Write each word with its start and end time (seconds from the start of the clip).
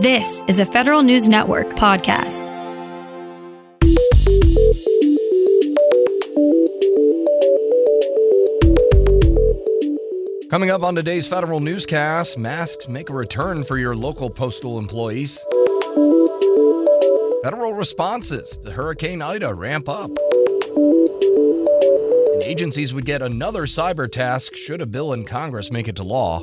This 0.00 0.42
is 0.48 0.58
a 0.58 0.64
Federal 0.64 1.02
News 1.02 1.28
Network 1.28 1.68
podcast. 1.74 2.48
Coming 10.48 10.70
up 10.70 10.82
on 10.82 10.94
today's 10.94 11.28
federal 11.28 11.60
newscast, 11.60 12.38
masks 12.38 12.88
make 12.88 13.10
a 13.10 13.12
return 13.12 13.62
for 13.62 13.76
your 13.76 13.94
local 13.94 14.30
postal 14.30 14.78
employees. 14.78 15.44
Federal 17.44 17.74
responses 17.74 18.56
to 18.64 18.70
Hurricane 18.70 19.20
Ida 19.20 19.52
ramp 19.52 19.86
up. 19.86 20.10
And 22.32 22.42
agencies 22.44 22.94
would 22.94 23.04
get 23.04 23.20
another 23.20 23.64
cyber 23.64 24.10
task 24.10 24.56
should 24.56 24.80
a 24.80 24.86
bill 24.86 25.12
in 25.12 25.26
Congress 25.26 25.70
make 25.70 25.88
it 25.88 25.96
to 25.96 26.04
law. 26.04 26.42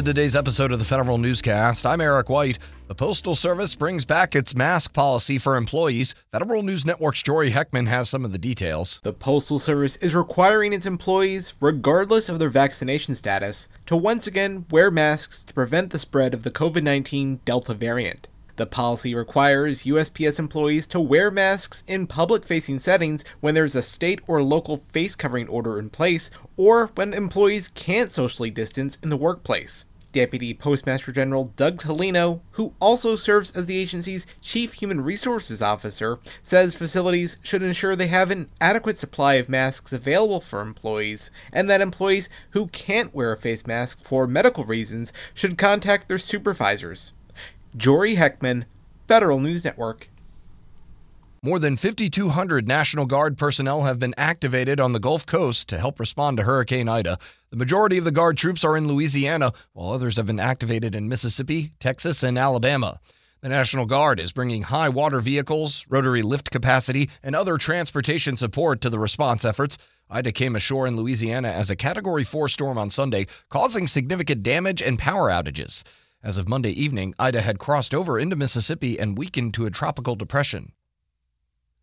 To 0.00 0.04
today's 0.04 0.34
episode 0.34 0.72
of 0.72 0.78
the 0.78 0.84
Federal 0.84 1.18
Newscast. 1.18 1.84
I'm 1.84 2.00
Eric 2.00 2.30
White. 2.30 2.58
The 2.86 2.94
Postal 2.94 3.34
Service 3.34 3.74
brings 3.74 4.06
back 4.06 4.34
its 4.34 4.56
mask 4.56 4.94
policy 4.94 5.36
for 5.36 5.56
employees. 5.56 6.14
Federal 6.32 6.62
News 6.62 6.86
Network's 6.86 7.22
Jory 7.22 7.50
Heckman 7.50 7.86
has 7.86 8.08
some 8.08 8.24
of 8.24 8.32
the 8.32 8.38
details. 8.38 9.00
The 9.02 9.12
Postal 9.12 9.58
Service 9.58 9.96
is 9.96 10.14
requiring 10.14 10.72
its 10.72 10.86
employees, 10.86 11.52
regardless 11.60 12.30
of 12.30 12.38
their 12.38 12.48
vaccination 12.48 13.14
status, 13.14 13.68
to 13.84 13.96
once 13.96 14.26
again 14.26 14.64
wear 14.70 14.90
masks 14.90 15.44
to 15.44 15.52
prevent 15.52 15.90
the 15.90 15.98
spread 15.98 16.32
of 16.32 16.44
the 16.44 16.50
COVID 16.50 16.82
19 16.82 17.40
Delta 17.44 17.74
variant. 17.74 18.28
The 18.56 18.66
policy 18.66 19.14
requires 19.14 19.84
USPS 19.84 20.38
employees 20.38 20.86
to 20.88 21.00
wear 21.00 21.30
masks 21.30 21.84
in 21.86 22.06
public 22.06 22.46
facing 22.46 22.78
settings 22.78 23.22
when 23.40 23.54
there's 23.54 23.76
a 23.76 23.82
state 23.82 24.20
or 24.26 24.42
local 24.42 24.78
face 24.78 25.14
covering 25.14 25.48
order 25.48 25.78
in 25.78 25.90
place 25.90 26.30
or 26.56 26.90
when 26.94 27.12
employees 27.12 27.68
can't 27.68 28.10
socially 28.10 28.50
distance 28.50 28.96
in 29.02 29.10
the 29.10 29.16
workplace. 29.16 29.84
Deputy 30.12 30.52
Postmaster 30.52 31.12
General 31.12 31.52
Doug 31.56 31.80
Tulino, 31.80 32.40
who 32.52 32.74
also 32.80 33.16
serves 33.16 33.50
as 33.52 33.66
the 33.66 33.78
agency's 33.78 34.26
Chief 34.40 34.74
Human 34.74 35.00
Resources 35.00 35.62
Officer, 35.62 36.18
says 36.42 36.74
facilities 36.74 37.38
should 37.42 37.62
ensure 37.62 37.96
they 37.96 38.08
have 38.08 38.30
an 38.30 38.50
adequate 38.60 38.96
supply 38.96 39.34
of 39.34 39.48
masks 39.48 39.92
available 39.92 40.40
for 40.40 40.60
employees, 40.60 41.30
and 41.52 41.70
that 41.70 41.80
employees 41.80 42.28
who 42.50 42.66
can't 42.66 43.14
wear 43.14 43.32
a 43.32 43.36
face 43.36 43.66
mask 43.66 44.04
for 44.04 44.26
medical 44.26 44.64
reasons 44.64 45.12
should 45.32 45.56
contact 45.56 46.08
their 46.08 46.18
supervisors. 46.18 47.12
Jory 47.76 48.16
Heckman, 48.16 48.64
Federal 49.08 49.40
News 49.40 49.64
Network. 49.64 50.09
More 51.42 51.58
than 51.58 51.78
5,200 51.78 52.68
National 52.68 53.06
Guard 53.06 53.38
personnel 53.38 53.84
have 53.84 53.98
been 53.98 54.12
activated 54.18 54.78
on 54.78 54.92
the 54.92 55.00
Gulf 55.00 55.24
Coast 55.24 55.70
to 55.70 55.78
help 55.78 55.98
respond 55.98 56.36
to 56.36 56.42
Hurricane 56.42 56.86
Ida. 56.86 57.16
The 57.48 57.56
majority 57.56 57.96
of 57.96 58.04
the 58.04 58.10
Guard 58.10 58.36
troops 58.36 58.62
are 58.62 58.76
in 58.76 58.86
Louisiana, 58.86 59.54
while 59.72 59.90
others 59.90 60.18
have 60.18 60.26
been 60.26 60.38
activated 60.38 60.94
in 60.94 61.08
Mississippi, 61.08 61.72
Texas, 61.80 62.22
and 62.22 62.36
Alabama. 62.36 63.00
The 63.40 63.48
National 63.48 63.86
Guard 63.86 64.20
is 64.20 64.32
bringing 64.32 64.64
high 64.64 64.90
water 64.90 65.18
vehicles, 65.20 65.86
rotary 65.88 66.20
lift 66.20 66.50
capacity, 66.50 67.08
and 67.22 67.34
other 67.34 67.56
transportation 67.56 68.36
support 68.36 68.82
to 68.82 68.90
the 68.90 68.98
response 68.98 69.42
efforts. 69.42 69.78
Ida 70.10 70.32
came 70.32 70.54
ashore 70.54 70.86
in 70.86 70.94
Louisiana 70.94 71.48
as 71.48 71.70
a 71.70 71.74
Category 71.74 72.22
4 72.22 72.50
storm 72.50 72.76
on 72.76 72.90
Sunday, 72.90 73.26
causing 73.48 73.86
significant 73.86 74.42
damage 74.42 74.82
and 74.82 74.98
power 74.98 75.30
outages. 75.30 75.84
As 76.22 76.36
of 76.36 76.50
Monday 76.50 76.72
evening, 76.72 77.14
Ida 77.18 77.40
had 77.40 77.58
crossed 77.58 77.94
over 77.94 78.18
into 78.18 78.36
Mississippi 78.36 78.98
and 78.98 79.16
weakened 79.16 79.54
to 79.54 79.64
a 79.64 79.70
tropical 79.70 80.16
depression. 80.16 80.72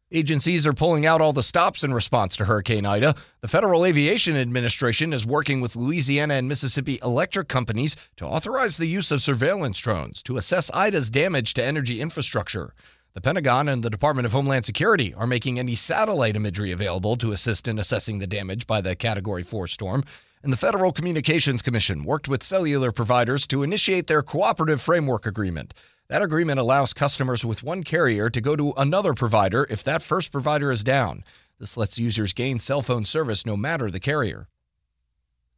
Agencies 0.09 0.66
are 0.66 0.72
pulling 0.72 1.05
out 1.05 1.19
all 1.19 1.33
the 1.33 1.44
stops 1.44 1.83
in 1.83 1.94
response 1.94 2.38
to 2.38 2.45
Hurricane 2.45 2.86
Ida. 2.86 3.14
The 3.42 3.49
Federal 3.49 3.86
Aviation 3.86 4.37
Administration 4.37 5.11
is 5.11 5.26
working 5.26 5.59
with 5.59 5.76
Louisiana 5.76 6.36
and 6.36 6.48
Mississippi 6.48 6.98
electric 7.04 7.49
companies 7.49 7.98
to 8.15 8.26
authorize 8.26 8.77
the 8.77 8.86
use 8.86 9.11
of 9.11 9.21
surveillance 9.21 9.77
drones 9.80 10.23
to 10.23 10.37
assess 10.37 10.71
Ida's 10.73 11.09
damage 11.09 11.54
to 11.55 11.65
energy 11.65 11.99
infrastructure. 11.99 12.73
The 13.15 13.21
Pentagon 13.21 13.67
and 13.67 13.83
the 13.83 13.89
Department 13.89 14.26
of 14.26 14.31
Homeland 14.31 14.64
Security 14.64 15.14
are 15.14 15.27
making 15.27 15.59
any 15.59 15.76
satellite 15.76 16.37
imagery 16.37 16.71
available 16.71 17.17
to 17.17 17.33
assist 17.33 17.67
in 17.67 17.77
assessing 17.77 18.20
the 18.20 18.27
damage 18.27 18.65
by 18.65 18.80
the 18.80 18.95
Category 18.95 19.43
4 19.43 19.67
storm. 19.67 20.05
And 20.42 20.54
the 20.54 20.58
Federal 20.58 20.93
Communications 20.93 21.61
Commission 21.61 22.05
worked 22.05 22.30
with 22.30 22.43
cellular 22.43 22.93
providers 22.93 23.45
to 23.48 23.61
initiate 23.61 24.08
their 24.08 24.21
cooperative 24.21 24.80
framework 24.80 25.26
agreement. 25.26 25.73
That 26.09 26.21
agreement 26.21 26.57
allows 26.57 26.93
customers 26.93 27.43
with 27.43 27.63
one 27.63 27.83
carrier 27.83 28.29
to 28.29 28.39
go 28.39 28.55
to 28.55 28.71
another 28.77 29.13
provider 29.13 29.67
if 29.69 29.83
that 29.83 30.01
first 30.01 30.31
provider 30.31 30.71
is 30.71 30.81
down. 30.81 31.25
This 31.59 31.75
lets 31.75 31.99
users 31.99 32.31
gain 32.31 32.59
cell 32.59 32.81
phone 32.81 33.03
service 33.03 33.45
no 33.45 33.57
matter 33.57 33.91
the 33.91 33.99
carrier. 33.99 34.47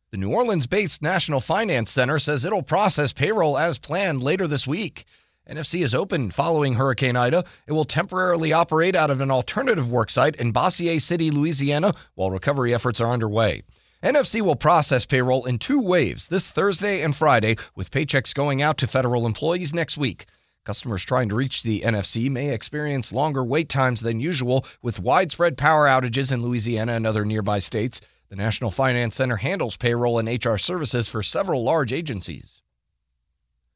The 0.09 0.17
New 0.17 0.33
Orleans 0.33 0.65
based 0.65 1.03
National 1.03 1.39
Finance 1.39 1.91
Center 1.91 2.17
says 2.17 2.43
it'll 2.43 2.63
process 2.63 3.13
payroll 3.13 3.59
as 3.59 3.77
planned 3.77 4.23
later 4.23 4.47
this 4.47 4.65
week. 4.65 5.05
NFC 5.47 5.83
is 5.83 5.93
open 5.93 6.31
following 6.31 6.75
Hurricane 6.75 7.15
Ida. 7.15 7.43
It 7.67 7.73
will 7.73 7.85
temporarily 7.85 8.51
operate 8.51 8.95
out 8.95 9.11
of 9.11 9.21
an 9.21 9.29
alternative 9.29 9.85
worksite 9.85 10.35
in 10.37 10.51
Bossier 10.51 10.99
City, 10.99 11.29
Louisiana, 11.29 11.93
while 12.15 12.31
recovery 12.31 12.73
efforts 12.73 12.99
are 12.99 13.11
underway. 13.11 13.61
NFC 14.01 14.41
will 14.41 14.55
process 14.55 15.05
payroll 15.05 15.45
in 15.45 15.59
two 15.59 15.79
waves 15.79 16.29
this 16.29 16.49
Thursday 16.49 17.01
and 17.01 17.15
Friday, 17.15 17.55
with 17.75 17.91
paychecks 17.91 18.33
going 18.33 18.63
out 18.63 18.79
to 18.79 18.87
federal 18.87 19.27
employees 19.27 19.75
next 19.75 19.95
week. 19.95 20.25
Customers 20.65 21.03
trying 21.03 21.29
to 21.29 21.35
reach 21.35 21.63
the 21.63 21.81
NFC 21.81 22.29
may 22.29 22.53
experience 22.53 23.11
longer 23.11 23.43
wait 23.43 23.69
times 23.69 24.01
than 24.01 24.19
usual 24.19 24.65
with 24.81 24.99
widespread 24.99 25.57
power 25.57 25.87
outages 25.87 26.31
in 26.31 26.43
Louisiana 26.43 26.93
and 26.93 27.07
other 27.07 27.25
nearby 27.25 27.59
states. 27.59 28.01
The 28.29 28.35
National 28.35 28.69
Finance 28.69 29.15
Center 29.15 29.37
handles 29.37 29.77
payroll 29.77 30.19
and 30.19 30.45
HR 30.45 30.57
services 30.57 31.09
for 31.09 31.23
several 31.23 31.63
large 31.63 31.91
agencies. 31.91 32.61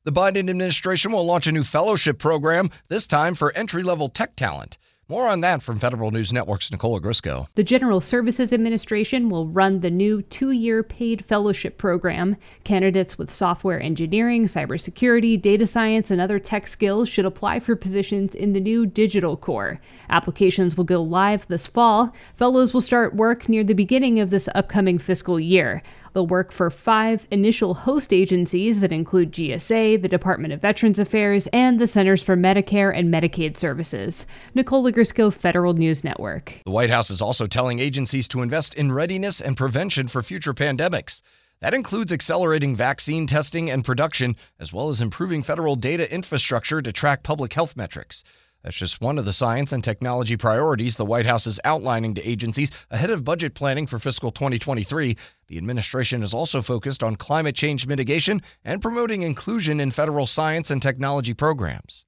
The 0.03 0.11
Biden 0.11 0.49
administration 0.49 1.13
will 1.13 1.25
launch 1.25 1.47
a 1.47 1.51
new 1.51 1.63
fellowship 1.63 2.19
program, 2.19 2.69
this 2.89 3.07
time 3.07 3.35
for 3.35 3.53
entry 3.53 3.83
level 3.83 4.09
tech 4.09 4.35
talent. 4.35 4.77
More 5.13 5.27
on 5.27 5.41
that 5.41 5.61
from 5.61 5.77
Federal 5.77 6.09
News 6.09 6.33
Network's 6.33 6.71
Nicole 6.71 6.99
Ogrysko. 6.99 7.45
The 7.53 7.63
General 7.63 8.01
Services 8.01 8.51
Administration 8.51 9.29
will 9.29 9.45
run 9.45 9.81
the 9.81 9.91
new 9.91 10.23
two 10.23 10.49
year 10.49 10.81
paid 10.81 11.23
fellowship 11.23 11.77
program. 11.77 12.35
Candidates 12.63 13.15
with 13.15 13.29
software 13.29 13.79
engineering, 13.79 14.45
cybersecurity, 14.45 15.39
data 15.39 15.67
science, 15.67 16.09
and 16.09 16.19
other 16.19 16.39
tech 16.39 16.65
skills 16.65 17.09
should 17.09 17.25
apply 17.25 17.59
for 17.59 17.75
positions 17.75 18.33
in 18.33 18.53
the 18.53 18.59
new 18.59 18.87
Digital 18.87 19.37
Corps. 19.37 19.79
Applications 20.09 20.75
will 20.75 20.83
go 20.83 21.03
live 21.03 21.45
this 21.45 21.67
fall. 21.67 22.11
Fellows 22.35 22.73
will 22.73 22.81
start 22.81 23.13
work 23.13 23.47
near 23.47 23.63
the 23.63 23.75
beginning 23.75 24.19
of 24.19 24.31
this 24.31 24.49
upcoming 24.55 24.97
fiscal 24.97 25.39
year. 25.39 25.83
They'll 26.13 26.27
work 26.27 26.51
for 26.51 26.69
five 26.69 27.27
initial 27.31 27.73
host 27.73 28.13
agencies 28.13 28.79
that 28.79 28.91
include 28.91 29.31
GSA, 29.31 30.01
the 30.01 30.07
Department 30.07 30.53
of 30.53 30.61
Veterans 30.61 30.99
Affairs, 30.99 31.47
and 31.47 31.79
the 31.79 31.87
Centers 31.87 32.23
for 32.23 32.37
Medicare 32.37 32.95
and 32.95 33.13
Medicaid 33.13 33.57
Services. 33.57 34.27
Nicole 34.53 34.83
Ogrysko, 34.85 35.33
Federal 35.33 35.73
News 35.73 36.03
Network. 36.03 36.59
The 36.65 36.71
White 36.71 36.91
House 36.91 37.09
is 37.09 37.21
also 37.21 37.47
telling 37.47 37.79
agencies 37.79 38.27
to 38.29 38.41
invest 38.41 38.73
in 38.75 38.91
readiness 38.91 39.41
and 39.41 39.57
prevention 39.57 40.07
for 40.07 40.21
future 40.21 40.53
pandemics. 40.53 41.21
That 41.61 41.73
includes 41.73 42.11
accelerating 42.11 42.75
vaccine 42.75 43.25
testing 43.25 43.71
and 43.71 43.85
production, 43.85 44.35
as 44.59 44.73
well 44.73 44.89
as 44.89 44.99
improving 44.99 45.43
federal 45.43 45.77
data 45.77 46.13
infrastructure 46.13 46.81
to 46.81 46.91
track 46.91 47.23
public 47.23 47.53
health 47.53 47.77
metrics. 47.77 48.23
That's 48.63 48.77
just 48.77 49.01
one 49.01 49.17
of 49.17 49.25
the 49.25 49.33
science 49.33 49.73
and 49.73 49.83
technology 49.83 50.37
priorities 50.37 50.95
the 50.95 51.05
White 51.05 51.25
House 51.25 51.45
is 51.45 51.59
outlining 51.65 52.13
to 52.13 52.27
agencies 52.27 52.71
ahead 52.89 53.09
of 53.09 53.25
budget 53.25 53.55
planning 53.55 53.85
for 53.85 53.99
fiscal 53.99 54.31
2023. 54.31 55.17
The 55.47 55.57
administration 55.57 56.23
is 56.23 56.33
also 56.33 56.61
focused 56.61 57.03
on 57.03 57.17
climate 57.17 57.55
change 57.55 57.85
mitigation 57.87 58.41
and 58.63 58.81
promoting 58.81 59.21
inclusion 59.21 59.81
in 59.81 59.91
federal 59.91 60.27
science 60.27 60.71
and 60.71 60.81
technology 60.81 61.33
programs. 61.33 62.05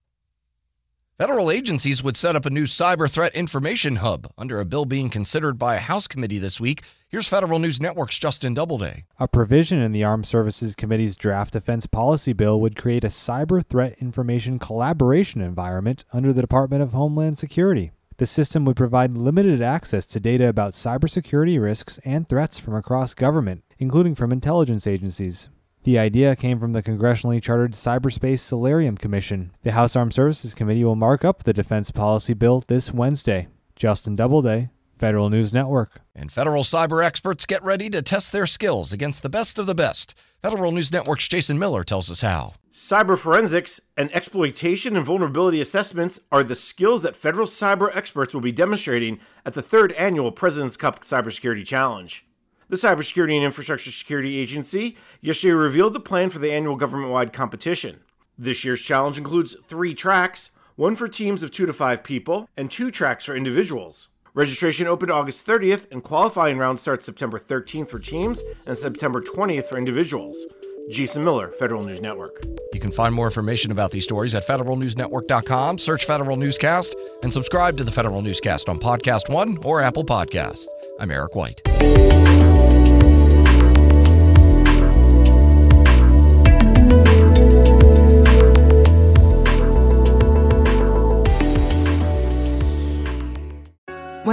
Federal 1.17 1.49
agencies 1.49 2.03
would 2.03 2.17
set 2.17 2.35
up 2.35 2.45
a 2.45 2.49
new 2.49 2.65
cyber 2.65 3.09
threat 3.09 3.33
information 3.33 3.97
hub 3.97 4.29
under 4.37 4.59
a 4.59 4.65
bill 4.65 4.83
being 4.83 5.09
considered 5.09 5.57
by 5.57 5.75
a 5.75 5.79
House 5.79 6.07
committee 6.07 6.39
this 6.39 6.59
week. 6.59 6.83
Here's 7.07 7.25
Federal 7.25 7.57
News 7.57 7.79
Network's 7.79 8.19
Justin 8.19 8.53
Doubleday. 8.53 9.05
A 9.17 9.25
provision 9.25 9.79
in 9.79 9.93
the 9.93 10.03
Armed 10.03 10.25
Services 10.27 10.75
Committee's 10.75 11.15
draft 11.15 11.53
defense 11.53 11.85
policy 11.85 12.33
bill 12.33 12.59
would 12.59 12.75
create 12.75 13.05
a 13.05 13.07
cyber 13.07 13.65
threat 13.65 13.95
information 14.01 14.59
collaboration 14.59 15.39
environment 15.39 16.03
under 16.11 16.33
the 16.33 16.41
Department 16.41 16.83
of 16.83 16.91
Homeland 16.91 17.37
Security. 17.37 17.91
The 18.17 18.25
system 18.25 18.65
would 18.65 18.75
provide 18.75 19.13
limited 19.13 19.61
access 19.61 20.05
to 20.07 20.19
data 20.19 20.49
about 20.49 20.73
cybersecurity 20.73 21.61
risks 21.61 21.97
and 22.03 22.27
threats 22.27 22.59
from 22.59 22.75
across 22.75 23.13
government, 23.13 23.63
including 23.77 24.15
from 24.15 24.33
intelligence 24.33 24.85
agencies. 24.85 25.47
The 25.85 25.99
idea 25.99 26.35
came 26.35 26.59
from 26.59 26.73
the 26.73 26.81
congressionally 26.81 27.39
chartered 27.39 27.73
Cyberspace 27.73 28.39
Solarium 28.39 28.97
Commission. 28.97 29.51
The 29.61 29.73
House 29.73 29.95
Armed 29.95 30.15
Services 30.15 30.55
Committee 30.55 30.83
will 30.83 30.95
mark 30.95 31.23
up 31.23 31.43
the 31.43 31.53
defense 31.53 31.91
policy 31.91 32.33
bill 32.33 32.63
this 32.67 32.91
Wednesday. 32.91 33.49
Justin 33.75 34.15
Doubleday, 34.15 34.71
Federal 34.97 35.29
News 35.29 35.53
Network. 35.53 36.01
And 36.15 36.31
federal 36.31 36.63
cyber 36.63 37.05
experts 37.05 37.45
get 37.45 37.63
ready 37.63 37.91
to 37.91 38.01
test 38.01 38.31
their 38.31 38.47
skills 38.47 38.91
against 38.91 39.21
the 39.21 39.29
best 39.29 39.59
of 39.59 39.67
the 39.67 39.75
best. 39.75 40.17
Federal 40.41 40.71
News 40.71 40.91
Network's 40.91 41.27
Jason 41.27 41.59
Miller 41.59 41.83
tells 41.83 42.09
us 42.09 42.21
how. 42.21 42.53
Cyber 42.73 43.15
forensics 43.15 43.79
and 43.95 44.11
exploitation 44.11 44.97
and 44.97 45.05
vulnerability 45.05 45.61
assessments 45.61 46.19
are 46.31 46.43
the 46.43 46.55
skills 46.55 47.03
that 47.03 47.15
federal 47.15 47.45
cyber 47.45 47.95
experts 47.95 48.33
will 48.33 48.41
be 48.41 48.51
demonstrating 48.51 49.19
at 49.45 49.53
the 49.53 49.61
third 49.61 49.91
annual 49.91 50.31
President's 50.31 50.77
Cup 50.77 51.01
Cybersecurity 51.03 51.63
Challenge. 51.63 52.25
The 52.67 52.77
Cybersecurity 52.77 53.35
and 53.35 53.45
Infrastructure 53.45 53.91
Security 53.91 54.37
Agency 54.37 54.97
yesterday 55.21 55.53
revealed 55.53 55.93
the 55.93 55.99
plan 55.99 56.29
for 56.29 56.39
the 56.39 56.51
annual 56.51 56.75
government 56.75 57.11
wide 57.11 57.31
competition. 57.31 57.99
This 58.37 58.65
year's 58.65 58.81
challenge 58.81 59.17
includes 59.17 59.55
three 59.67 59.93
tracks 59.93 60.51
one 60.75 60.95
for 60.95 61.07
teams 61.07 61.41
of 61.41 61.51
two 61.51 61.65
to 61.65 61.73
five 61.73 62.03
people, 62.03 62.49
and 62.57 62.69
two 62.69 62.91
tracks 62.91 63.25
for 63.25 63.35
individuals. 63.35 64.09
Registration 64.33 64.87
opened 64.87 65.11
August 65.11 65.47
30th, 65.47 65.89
and 65.91 66.03
qualifying 66.03 66.57
round 66.57 66.79
starts 66.79 67.05
September 67.05 67.39
13th 67.39 67.89
for 67.89 67.99
teams 67.99 68.43
and 68.67 68.77
September 68.77 69.21
20th 69.21 69.69
for 69.69 69.77
individuals. 69.77 70.45
Jason 70.91 71.23
Miller, 71.23 71.47
Federal 71.57 71.83
News 71.83 72.01
Network. 72.01 72.43
You 72.73 72.79
can 72.79 72.91
find 72.91 73.15
more 73.15 73.25
information 73.25 73.71
about 73.71 73.91
these 73.91 74.03
stories 74.03 74.35
at 74.35 74.45
federalnewsnetwork.com, 74.45 75.79
search 75.79 76.05
Federal 76.05 76.35
Newscast, 76.35 76.95
and 77.23 77.31
subscribe 77.31 77.77
to 77.77 77.83
the 77.83 77.91
Federal 77.91 78.21
Newscast 78.21 78.69
on 78.69 78.77
Podcast 78.77 79.33
One 79.33 79.57
or 79.63 79.81
Apple 79.81 80.03
Podcast. 80.03 80.67
I'm 80.99 81.09
Eric 81.09 81.33
White. 81.35 81.61